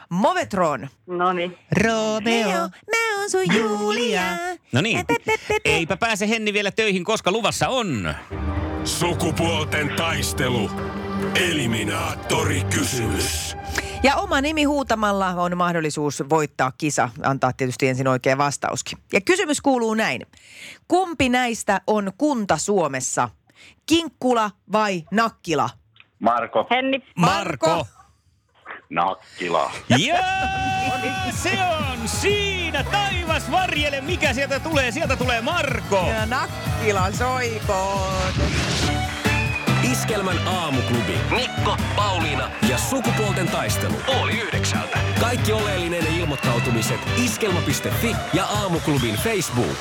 Movetron. 0.08 0.88
No 1.06 1.32
niin. 1.32 1.58
Romeo, 1.84 2.58
mä 2.68 3.18
oon 3.18 3.30
sun 3.30 3.54
Julia. 3.56 4.22
No 4.72 4.80
niin. 4.80 5.04
Eipä 5.64 5.96
pääse 5.96 6.28
Henni 6.28 6.52
vielä 6.52 6.70
töihin, 6.70 7.04
koska 7.04 7.30
luvassa 7.32 7.68
on. 7.68 8.14
Sukupuolten 8.84 9.88
taistelu. 9.96 10.70
Eliminaattori 11.38 12.64
kysymys. 12.64 13.56
Ja 14.02 14.16
oma 14.16 14.40
nimi 14.40 14.64
huutamalla 14.64 15.28
on 15.28 15.56
mahdollisuus 15.56 16.22
voittaa 16.30 16.72
kisa, 16.78 17.08
antaa 17.22 17.52
tietysti 17.52 17.88
ensin 17.88 18.08
oikea 18.08 18.38
vastauskin. 18.38 18.98
Ja 19.12 19.20
kysymys 19.20 19.60
kuuluu 19.60 19.94
näin. 19.94 20.26
Kumpi 20.88 21.28
näistä 21.28 21.80
on 21.86 22.12
kunta 22.18 22.56
Suomessa? 22.56 23.28
Kinkkula 23.86 24.50
vai 24.72 25.04
Nakkila? 25.10 25.70
Marko 26.18 26.66
Henni. 26.70 27.02
Marko. 27.16 27.86
Nakkila. 28.90 29.70
Ja 29.88 29.98
se 31.30 31.58
on 31.90 32.08
siinä. 32.08 32.84
Taivas 32.84 33.50
varjele, 33.50 34.00
mikä 34.00 34.32
sieltä 34.32 34.60
tulee. 34.60 34.92
Sieltä 34.92 35.16
tulee 35.16 35.40
Marko. 35.40 36.06
Ja 36.08 36.26
Nakkila 36.26 37.12
soikoon. 37.12 38.32
Iskelmän 39.92 40.48
aamuklubi. 40.48 41.18
Mikko, 41.30 41.76
Pauliina 41.96 42.50
ja 42.70 42.78
sukupuolten 42.78 43.46
taistelu. 43.46 43.94
Oli 44.22 44.32
yhdeksältä. 44.40 44.98
Kaikki 45.20 45.52
oleellinen 45.52 46.06
ilmoittautumiset 46.18 47.00
iskelma.fi 47.24 48.16
ja 48.34 48.44
aamuklubin 48.44 49.14
Facebook. 49.14 49.76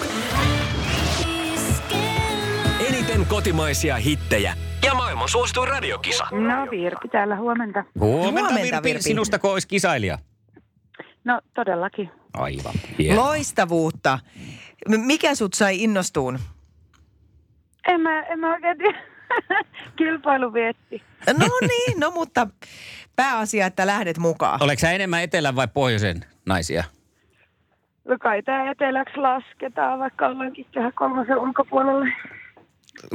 Eniten 2.88 3.26
kotimaisia 3.26 3.96
hittejä 3.96 4.54
ja 4.86 4.94
maailman 4.94 5.30
suosituin 5.30 5.68
radiokisa. 5.68 6.24
No 6.32 6.72
Virpi 6.72 7.08
täällä 7.08 7.36
huomenta. 7.36 7.84
Huomenta, 8.00 8.40
Huomenta, 8.42 8.62
Virpi. 8.62 8.90
Virpi. 8.90 9.04
Sinusta 9.04 9.40
olisi 9.44 9.68
kisailija. 9.68 10.18
No 11.24 11.42
todellakin. 11.56 12.10
Aivan. 12.34 12.74
Hieno. 13.00 13.22
Loistavuutta. 13.22 14.20
Mikä 14.88 15.36
sut 15.36 15.54
sai 15.54 15.84
innostuun? 15.84 16.40
En 17.88 18.02
mä, 18.02 18.22
en 18.22 18.40
mä 18.40 18.54
oikein 18.54 18.78
tiedä. 18.78 19.17
Kilpailu 19.98 20.54
vietti. 20.54 21.02
No 21.40 21.48
niin, 21.62 22.00
no 22.00 22.12
mutta 22.12 22.48
pääasia, 23.16 23.68
että 23.68 23.88
lähdet 23.88 24.18
mukaan. 24.18 24.64
Oletko 24.64 24.82
sä 24.82 24.92
enemmän 24.92 25.24
etelän 25.24 25.56
vai 25.56 25.68
pohjoisen 25.68 26.26
naisia? 26.46 26.84
No 28.06 28.18
kai 28.20 28.44
tää 28.44 28.72
eteläksi 28.72 29.18
lasketaan, 29.18 30.00
vaikka 30.00 30.28
ollaankin 30.28 30.66
tähän 30.74 30.94
kolmosen 30.94 31.38
ulkopuolelle. 31.38 32.14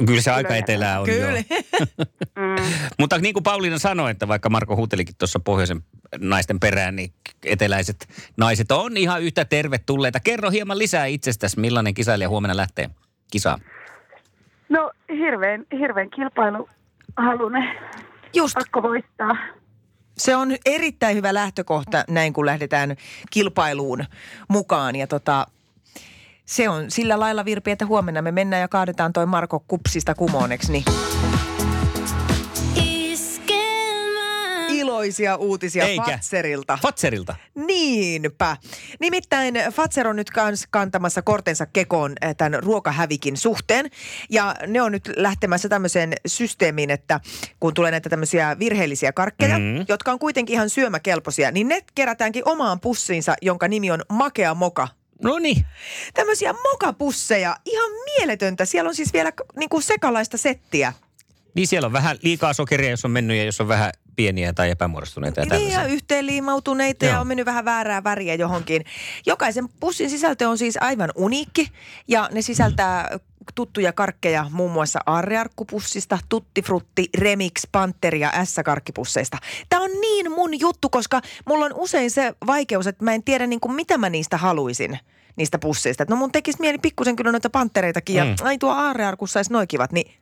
Kyllä 0.05 0.21
se 0.21 0.31
aika 0.31 0.55
etelää 0.55 0.99
on 0.99 1.05
Kyllä. 1.05 1.39
jo. 1.39 2.05
Mutta 2.99 3.17
niin 3.17 3.33
kuin 3.33 3.43
Pauliina 3.43 3.79
sanoi, 3.79 4.11
että 4.11 4.27
vaikka 4.27 4.49
Marko 4.49 4.75
huutelikin 4.75 5.15
tuossa 5.17 5.39
pohjoisen 5.39 5.81
naisten 6.19 6.59
perään, 6.59 6.95
niin 6.95 7.13
eteläiset 7.45 8.07
naiset 8.37 8.71
on 8.71 8.97
ihan 8.97 9.21
yhtä 9.21 9.45
tervetulleita. 9.45 10.19
Kerro 10.19 10.49
hieman 10.49 10.77
lisää 10.77 11.05
itsestäsi, 11.05 11.59
millainen 11.59 11.93
kisailija 11.93 12.29
huomenna 12.29 12.57
lähtee 12.57 12.89
kisaan. 13.31 13.59
No 14.73 14.91
hirveän, 15.09 15.65
hirveän 15.79 16.09
kilpailuhalunen. 16.09 17.63
Just 18.33 18.53
Pakko 18.53 18.83
voittaa. 18.83 19.37
se 20.17 20.35
on 20.35 20.55
erittäin 20.65 21.15
hyvä 21.15 21.33
lähtökohta 21.33 22.03
näin, 22.09 22.33
kun 22.33 22.45
lähdetään 22.45 22.95
kilpailuun 23.31 24.05
mukaan. 24.47 24.95
Ja 24.95 25.07
tota, 25.07 25.47
se 26.45 26.69
on 26.69 26.91
sillä 26.91 27.19
lailla 27.19 27.45
Virpi, 27.45 27.71
että 27.71 27.85
huomenna 27.85 28.21
me 28.21 28.31
mennään 28.31 28.61
ja 28.61 28.67
kaadetaan 28.67 29.13
toi 29.13 29.25
Marko 29.25 29.63
kupsista 29.67 30.15
kumoneksi. 30.15 30.71
Niin 30.71 30.85
iloisia 35.03 35.35
uutisia 35.35 35.83
Eikä. 35.85 36.03
Fatserilta. 36.03 36.77
Fatserilta. 36.81 37.35
Niinpä. 37.55 38.57
Nimittäin 38.99 39.53
Fatser 39.71 40.07
on 40.07 40.15
nyt 40.15 40.29
kans 40.31 40.67
kantamassa 40.69 41.21
kortensa 41.21 41.65
kekoon 41.65 42.13
eh, 42.21 42.35
tämän 42.35 42.63
ruokahävikin 42.63 43.37
suhteen. 43.37 43.89
Ja 44.29 44.55
ne 44.67 44.81
on 44.81 44.91
nyt 44.91 45.09
lähtemässä 45.15 45.69
tämmöiseen 45.69 46.13
systeemiin, 46.27 46.89
että 46.89 47.19
kun 47.59 47.73
tulee 47.73 47.91
näitä 47.91 48.09
tämmöisiä 48.09 48.59
virheellisiä 48.59 49.11
karkkeja, 49.11 49.57
Mm. 49.57 49.63
mm. 49.63 49.85
jotka 49.87 50.11
on 50.11 50.19
kuitenkin 50.19 50.53
ihan 50.53 50.69
syömäkelpoisia, 50.69 51.51
niin 51.51 51.67
ne 51.67 51.81
kerätäänkin 51.95 52.43
omaan 52.45 52.79
pussiinsa, 52.79 53.35
jonka 53.41 53.67
nimi 53.67 53.91
on 53.91 54.01
Makea 54.09 54.53
Moka. 54.53 54.87
No 55.23 55.39
niin. 55.39 55.65
Tämmöisiä 56.13 56.53
mokapusseja, 56.53 57.57
ihan 57.65 57.91
mieletöntä. 57.91 58.65
Siellä 58.65 58.87
on 58.87 58.95
siis 58.95 59.13
vielä 59.13 59.31
niin 59.55 59.69
kuin 59.69 59.83
sekalaista 59.83 60.37
settiä. 60.37 60.93
Niin 61.55 61.67
siellä 61.67 61.85
on 61.85 61.93
vähän 61.93 62.17
liikaa 62.21 62.53
sokeria, 62.53 62.89
jos 62.89 63.05
on 63.05 63.11
mennyt 63.11 63.37
ja 63.37 63.43
jos 63.43 63.61
on 63.61 63.67
vähän 63.67 63.91
pieniä 64.15 64.53
tai 64.53 64.69
epämuodostuneita 64.69 65.39
ja 65.39 65.45
Niin 65.45 65.51
ja 65.69 65.69
tällaisia. 65.69 65.93
yhteenliimautuneita 65.95 67.05
ja 67.05 67.11
Joo. 67.11 67.21
on 67.21 67.27
mennyt 67.27 67.45
vähän 67.45 67.65
väärää 67.65 68.03
väriä 68.03 68.35
johonkin. 68.35 68.85
Jokaisen 69.25 69.69
pussin 69.79 70.09
sisältö 70.09 70.49
on 70.49 70.57
siis 70.57 70.77
aivan 70.81 71.09
uniikki 71.15 71.67
ja 72.07 72.29
ne 72.31 72.41
sisältää 72.41 73.19
tuttuja 73.55 73.93
karkkeja 73.93 74.45
muun 74.51 74.71
muassa 74.71 74.99
aarrearkkupussista, 75.05 76.19
tuttifrutti, 76.29 77.09
remix, 77.17 77.51
panteri 77.71 78.19
ja 78.19 78.45
S-karkkipusseista. 78.45 79.37
Tämä 79.69 79.81
on 79.83 79.91
niin 80.01 80.31
mun 80.31 80.59
juttu, 80.59 80.89
koska 80.89 81.21
mulla 81.45 81.65
on 81.65 81.73
usein 81.75 82.11
se 82.11 82.33
vaikeus, 82.47 82.87
että 82.87 83.03
mä 83.03 83.13
en 83.13 83.23
tiedä 83.23 83.47
niin 83.47 83.59
kuin 83.59 83.75
mitä 83.75 83.97
mä 83.97 84.09
niistä 84.09 84.37
haluaisin 84.37 84.99
niistä 85.35 85.59
pusseista. 85.59 86.03
Et 86.03 86.09
No 86.09 86.15
mun 86.15 86.31
tekisi 86.31 86.57
mieli 86.59 86.77
pikkusen 86.77 87.15
kyllä 87.15 87.31
noita 87.31 87.49
pantereitakin 87.49 88.15
ja 88.15 88.25
Mm. 88.25 88.35
ai 88.43 88.57
tuo 88.57 88.71
aarrearkussa 88.71 89.39
olisi 89.39 89.53
noikivat, 89.53 89.91
niin 89.91 90.13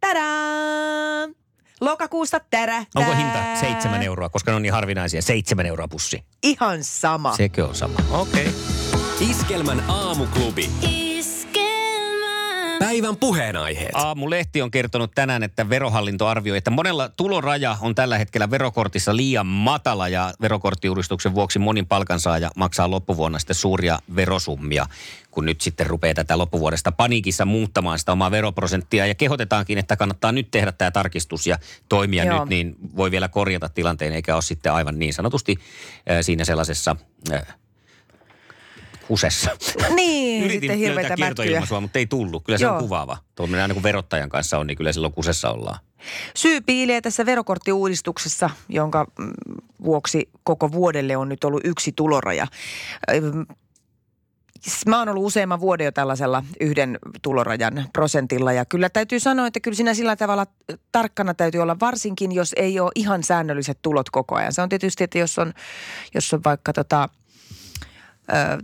tadaa! 0.00 1.28
Lokakuusta 1.80 2.40
tärä. 2.50 2.84
Onko 2.94 3.14
hinta 3.14 3.38
seitsemän 3.60 4.02
euroa, 4.02 4.28
koska 4.28 4.50
ne 4.50 4.54
on 4.56 4.62
niin 4.62 4.72
harvinaisia? 4.72 5.22
Seitsemän 5.22 5.66
euroa 5.66 5.88
pussi. 5.88 6.24
Ihan 6.42 6.84
sama. 6.84 7.36
Sekö 7.36 7.66
on 7.66 7.74
sama? 7.74 7.98
Okei. 8.10 8.46
Okay. 8.46 9.30
Iskelmän 9.30 9.82
aamuklubi. 9.88 10.70
Päivän 12.80 13.16
puheenaiheet. 13.16 13.90
Aamulehti 13.94 14.62
on 14.62 14.70
kertonut 14.70 15.10
tänään, 15.14 15.42
että 15.42 15.68
verohallinto 15.68 16.26
arvioi, 16.26 16.58
että 16.58 16.70
monella 16.70 17.08
tuloraja 17.08 17.76
on 17.80 17.94
tällä 17.94 18.18
hetkellä 18.18 18.50
verokortissa 18.50 19.16
liian 19.16 19.46
matala 19.46 20.08
ja 20.08 20.34
verokorttiuudistuksen 20.40 21.34
vuoksi 21.34 21.58
monin 21.58 21.86
palkansaaja 21.86 22.50
maksaa 22.56 22.90
loppuvuonna 22.90 23.38
sitten 23.38 23.56
suuria 23.56 23.98
verosummia, 24.16 24.86
kun 25.30 25.46
nyt 25.46 25.60
sitten 25.60 25.86
rupeaa 25.86 26.14
tätä 26.14 26.38
loppuvuodesta 26.38 26.92
paniikissa 26.92 27.44
muuttamaan 27.44 27.98
sitä 27.98 28.12
omaa 28.12 28.30
veroprosenttia 28.30 29.06
ja 29.06 29.14
kehotetaankin, 29.14 29.78
että 29.78 29.96
kannattaa 29.96 30.32
nyt 30.32 30.50
tehdä 30.50 30.72
tämä 30.72 30.90
tarkistus 30.90 31.46
ja 31.46 31.58
toimia 31.88 32.24
Joo. 32.24 32.38
nyt, 32.38 32.48
niin 32.48 32.76
voi 32.96 33.10
vielä 33.10 33.28
korjata 33.28 33.68
tilanteen 33.68 34.12
eikä 34.12 34.34
ole 34.34 34.42
sitten 34.42 34.72
aivan 34.72 34.98
niin 34.98 35.14
sanotusti 35.14 35.56
äh, 36.10 36.18
siinä 36.20 36.44
sellaisessa 36.44 36.96
äh, 37.32 37.42
kusessa. 39.10 39.50
Niin, 39.94 40.44
Yritin 40.44 40.70
sitten 40.70 40.94
mätkyjä. 40.94 41.16
kiertoilmaisua, 41.16 41.80
mutta 41.80 41.98
ei 41.98 42.06
tullut. 42.06 42.44
Kyllä 42.44 42.58
se 42.58 42.66
on 42.66 42.72
Joo. 42.72 42.80
kuvaava. 42.80 43.16
Tuommoinen 43.34 43.62
aina 43.62 43.74
kun 43.74 43.82
verottajan 43.82 44.28
kanssa 44.28 44.58
on, 44.58 44.66
niin 44.66 44.76
kyllä 44.76 44.92
silloin 44.92 45.12
kusessa 45.12 45.50
ollaan. 45.50 45.78
Syy 46.36 46.60
piilee 46.60 47.00
tässä 47.00 47.26
verokorttiuudistuksessa, 47.26 48.50
jonka 48.68 49.06
mm, 49.18 49.32
vuoksi 49.84 50.28
koko 50.44 50.72
vuodelle 50.72 51.16
on 51.16 51.28
nyt 51.28 51.44
ollut 51.44 51.60
yksi 51.64 51.92
tuloraja. 51.92 52.46
Ym, 53.14 53.46
Mä 54.86 54.98
oon 54.98 55.08
ollut 55.08 55.24
useamman 55.24 55.60
vuoden 55.60 55.84
jo 55.84 55.92
tällaisella 55.92 56.44
yhden 56.60 56.98
tulorajan 57.22 57.88
prosentilla 57.92 58.52
ja 58.52 58.64
kyllä 58.64 58.88
täytyy 58.88 59.20
sanoa, 59.20 59.46
että 59.46 59.60
kyllä 59.60 59.74
siinä 59.74 59.94
sillä 59.94 60.16
tavalla 60.16 60.46
tarkkana 60.92 61.34
täytyy 61.34 61.60
olla, 61.60 61.76
varsinkin 61.80 62.32
jos 62.32 62.52
ei 62.56 62.80
ole 62.80 62.90
ihan 62.94 63.22
säännölliset 63.22 63.78
tulot 63.82 64.10
koko 64.10 64.34
ajan. 64.34 64.52
Se 64.52 64.62
on 64.62 64.68
tietysti, 64.68 65.04
että 65.04 65.18
jos 65.18 65.38
on, 65.38 65.52
jos 66.14 66.34
on 66.34 66.40
vaikka 66.44 66.72
tota, 66.72 67.08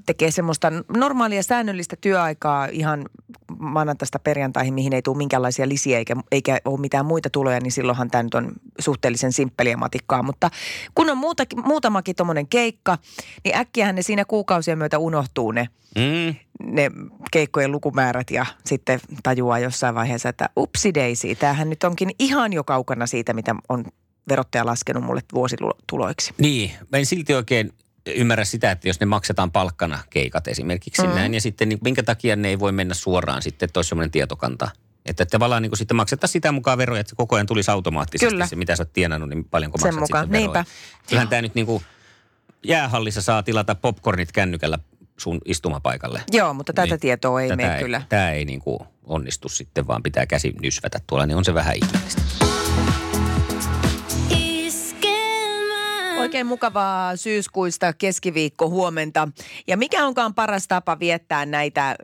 tekee 0.06 0.30
semmoista 0.30 0.73
normaalia 0.96 1.42
säännöllistä 1.42 1.96
työaikaa 2.00 2.66
ihan 2.66 3.04
maanantaista 3.58 4.18
perjantaihin, 4.18 4.75
mihin 4.75 4.92
ei 4.92 5.02
tule 5.02 5.16
minkäänlaisia 5.16 5.68
lisiä 5.68 5.99
eikä, 5.99 6.16
eikä 6.32 6.58
ole 6.64 6.80
mitään 6.80 7.06
muita 7.06 7.30
tuloja, 7.30 7.61
niin 7.61 7.73
silloinhan 7.73 8.11
tämä 8.11 8.23
nyt 8.23 8.35
on 8.35 8.52
suhteellisen 8.78 9.32
simppeliä 9.32 9.76
matikkaa. 9.76 10.23
Mutta 10.23 10.50
kun 10.94 11.11
on 11.11 11.18
muutakin, 11.18 11.66
muutamakin 11.66 12.16
tuommoinen 12.16 12.49
keikka, 12.49 12.99
niin 13.44 13.56
äkkiähän 13.56 13.94
ne 13.94 14.02
siinä 14.02 14.25
kuukausien 14.25 14.78
myötä 14.78 14.99
unohtuu 14.99 15.52
ne, 15.52 15.68
Mm. 15.96 16.35
ne 16.62 16.90
keikkojen 17.32 17.73
lukumäärät 17.73 18.30
ja 18.30 18.46
sitten 18.64 19.00
tajuaa 19.23 19.58
jossain 19.58 19.94
vaiheessa, 19.94 20.28
että 20.28 20.49
upsideisi, 20.56 21.35
tämähän 21.35 21.70
nyt 21.70 21.85
onkin 21.85 22.11
ihan 22.18 22.52
jo 22.52 22.64
kaukana 22.64 23.06
siitä, 23.06 23.32
mitä 23.32 23.54
on 23.68 23.85
verottaja 24.28 24.66
laskenut 24.66 25.04
mulle 25.04 25.20
vuosituloiksi. 25.35 26.35
Niin, 26.38 26.70
mä 26.92 26.99
en 26.99 27.06
silti 27.06 27.35
oikein 27.35 27.73
ymmärrä 28.06 28.44
sitä, 28.44 28.70
että 28.70 28.88
jos 28.88 29.00
ne 29.00 29.06
maksetaan 29.06 29.52
palkkana 29.52 29.98
keikat 30.10 30.48
esimerkiksi 30.48 31.02
mm. 31.06 31.14
näin, 31.14 31.34
ja 31.34 31.40
sitten 31.40 31.68
niin 31.68 31.78
minkä 31.84 32.02
takia 32.02 32.36
ne 32.36 32.48
ei 32.48 32.58
voi 32.58 32.72
mennä 32.72 32.94
suoraan 32.94 33.42
sitten, 33.42 33.66
että 33.66 33.78
olisi 33.78 33.88
semmoinen 33.88 34.10
tietokanta, 34.10 34.68
Että 35.06 35.26
tavallaan 35.26 35.62
niin 35.62 35.70
kuin 35.70 35.78
sitten 35.78 35.96
maksettaisiin 35.96 36.32
sitä 36.32 36.52
mukaan 36.52 36.78
veroja, 36.78 37.00
että 37.00 37.10
se 37.10 37.16
koko 37.16 37.36
ajan 37.36 37.46
tulisi 37.46 37.70
automaattisesti 37.70 38.30
Kyllä. 38.32 38.46
se, 38.46 38.56
mitä 38.56 38.76
sä 38.76 38.82
oot 38.82 38.92
tienannut, 38.92 39.28
niin 39.28 39.44
paljonko 39.44 39.78
Sen 39.78 39.94
maksat 39.94 40.00
mukaan, 40.00 40.25
sitten 40.25 40.42
veroja. 40.42 40.62
niinpä. 40.62 41.08
Kyllähän 41.08 41.28
tämä 41.28 41.42
nyt 41.42 41.54
niin 41.54 41.66
kuin 41.66 41.82
jäähallissa 42.62 43.22
saa 43.22 43.42
tilata 43.42 43.75
popcornit 43.75 44.32
kännykällä 44.32 44.78
sun 45.16 45.40
istumapaikalle. 45.44 46.22
Joo, 46.32 46.54
mutta 46.54 46.72
tätä 46.72 46.86
Niin. 46.94 47.00
tietoa 47.00 47.42
ei 47.42 47.56
mene 47.56 47.78
kyllä. 47.78 48.02
Tämä 48.08 48.30
ei 48.30 48.44
niin 48.44 48.60
kuin 48.60 48.78
onnistu 49.04 49.48
sitten, 49.48 49.86
vaan 49.86 50.02
pitää 50.02 50.26
käsi 50.26 50.54
nysvätä 50.62 50.98
tuolla, 51.06 51.26
niin 51.26 51.36
on 51.36 51.44
se 51.44 51.54
vähän 51.54 51.76
ihmeellistä. 51.76 52.22
Oikein 56.37 56.47
mukavaa 56.47 57.16
syyskuista 57.16 57.93
keskiviikko 57.93 58.69
huomenta. 58.69 59.28
Ja 59.66 59.76
mikä 59.76 60.07
onkaan 60.07 60.35
paras 60.35 60.69
tapa 60.69 60.99
viettää 60.99 61.47
näitä 61.47 61.97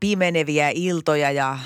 pimeneviä 0.00 0.70
iltoja 0.74 1.30
ja 1.30 1.58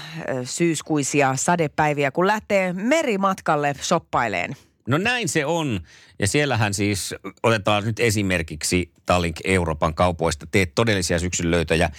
syyskuisia 0.45 1.37
sadepäiviä, 1.37 2.11
kun 2.11 2.27
lähtee 2.27 2.73
merimatkalle 2.73 3.75
shoppaileen. 3.83 4.57
No 4.89 4.99
näin 4.99 5.29
se 5.29 5.47
on. 5.47 5.81
Ja 6.19 6.27
siellähän 6.27 6.75
siis, 6.75 7.15
otetaan 7.43 7.85
nyt 7.85 8.00
esimerkiksi 8.00 8.91
Tallink 9.07 9.37
Euroopan 9.45 9.95
kaupoista, 9.95 10.47
teet 10.50 10.75
todellisia 10.75 11.19
syksyn 11.19 11.50
löytöjä. 11.50 11.91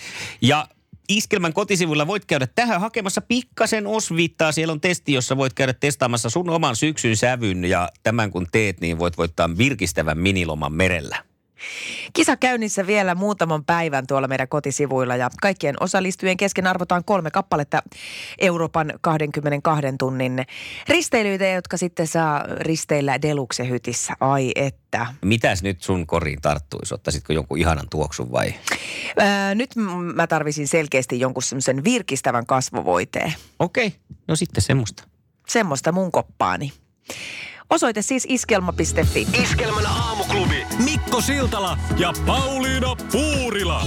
Ja 0.42 0.68
Iskelmän 1.10 1.53
kotisivuilla 1.53 2.08
voit 2.08 2.25
käydä 2.25 2.48
tähän 2.55 2.81
hakemassa 2.81 3.22
pikkasen 3.22 3.88
osviittaa. 3.88 4.51
Siellä 4.51 4.72
on 4.72 4.81
testi, 4.81 5.13
jossa 5.13 5.38
voit 5.38 5.53
käydä 5.53 5.74
testaamassa 5.74 6.29
sun 6.29 6.50
oman 6.50 6.75
syksyn 6.75 7.17
sävyn 7.17 7.65
ja 7.65 7.89
tämän 8.03 8.31
kun 8.31 8.48
teet, 8.51 8.81
niin 8.81 9.00
voit 9.00 9.17
voittaa 9.17 9.58
virkistävän 9.58 10.17
miniloman 10.17 10.74
merellä. 10.74 11.30
Kisa 12.13 12.38
käynnissä 12.38 12.88
vielä 12.88 13.15
muutaman 13.15 13.65
päivän 13.65 14.08
tuolla 14.08 14.27
meidän 14.27 14.48
kotisivuilla 14.48 15.15
ja 15.15 15.30
kaikkien 15.41 15.75
osallistujien 15.80 16.38
kesken 16.38 16.68
arvotaan 16.68 17.03
kolme 17.03 17.32
kappaletta 17.32 17.84
Euroopan 18.39 18.94
22 19.01 19.86
tunnin 20.00 20.46
risteilyitä, 20.88 21.48
jotka 21.48 21.77
sitten 21.77 22.08
saa 22.08 22.44
risteillä 22.60 23.22
Deluxe 23.22 23.70
hytissä. 23.70 24.13
Ai 24.20 24.51
että. 24.56 25.08
Mitäs 25.22 25.63
nyt 25.63 25.82
sun 25.82 26.08
koriin 26.08 26.41
tarttuisi? 26.41 26.94
Ottaisitko 26.94 27.34
jonkun 27.34 27.58
ihanan 27.58 27.89
tuoksun 27.89 28.32
vai? 28.32 28.53
Ää, 29.18 29.56
nyt 29.56 29.75
mä 30.13 30.27
tarvisin 30.27 30.68
selkeästi 30.68 31.20
jonkun 31.20 31.44
semmoisen 31.44 31.84
virkistävän 31.84 32.46
kasvovoiteen. 32.46 33.34
Okei, 33.60 33.88
okay. 33.88 34.00
no 34.27 34.36
sitten 34.36 34.62
semmoista. 34.62 35.03
Semmoista 35.48 35.91
mun 35.91 36.12
koppaani. 36.12 36.74
Osoite 37.72 38.01
siis 38.01 38.25
iskelma.fi. 38.30 39.28
Iskelmän 39.44 39.86
aamuklubi 39.86 40.66
Mikko 40.84 41.22
Siltala 41.22 41.78
ja 41.98 42.13
Pauliina 42.25 42.96
Puurila. 43.12 43.84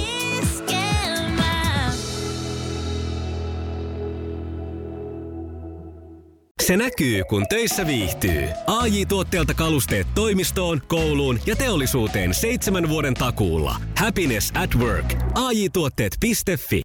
Se 6.63 6.77
näkyy, 6.77 7.25
kun 7.29 7.47
töissä 7.49 7.87
viihtyy. 7.87 8.49
ai 8.67 9.07
tuotteelta 9.07 9.55
kalusteet 9.55 10.07
toimistoon, 10.15 10.83
kouluun 10.89 11.41
ja 11.47 11.57
teollisuuteen 11.57 12.35
seitsemän 12.35 12.89
vuoden 12.89 13.15
takuulla. 13.15 13.77
Happiness 13.99 14.53
at 14.63 14.75
work. 14.75 15.15
AJ-tuotteet.fi 15.35 16.83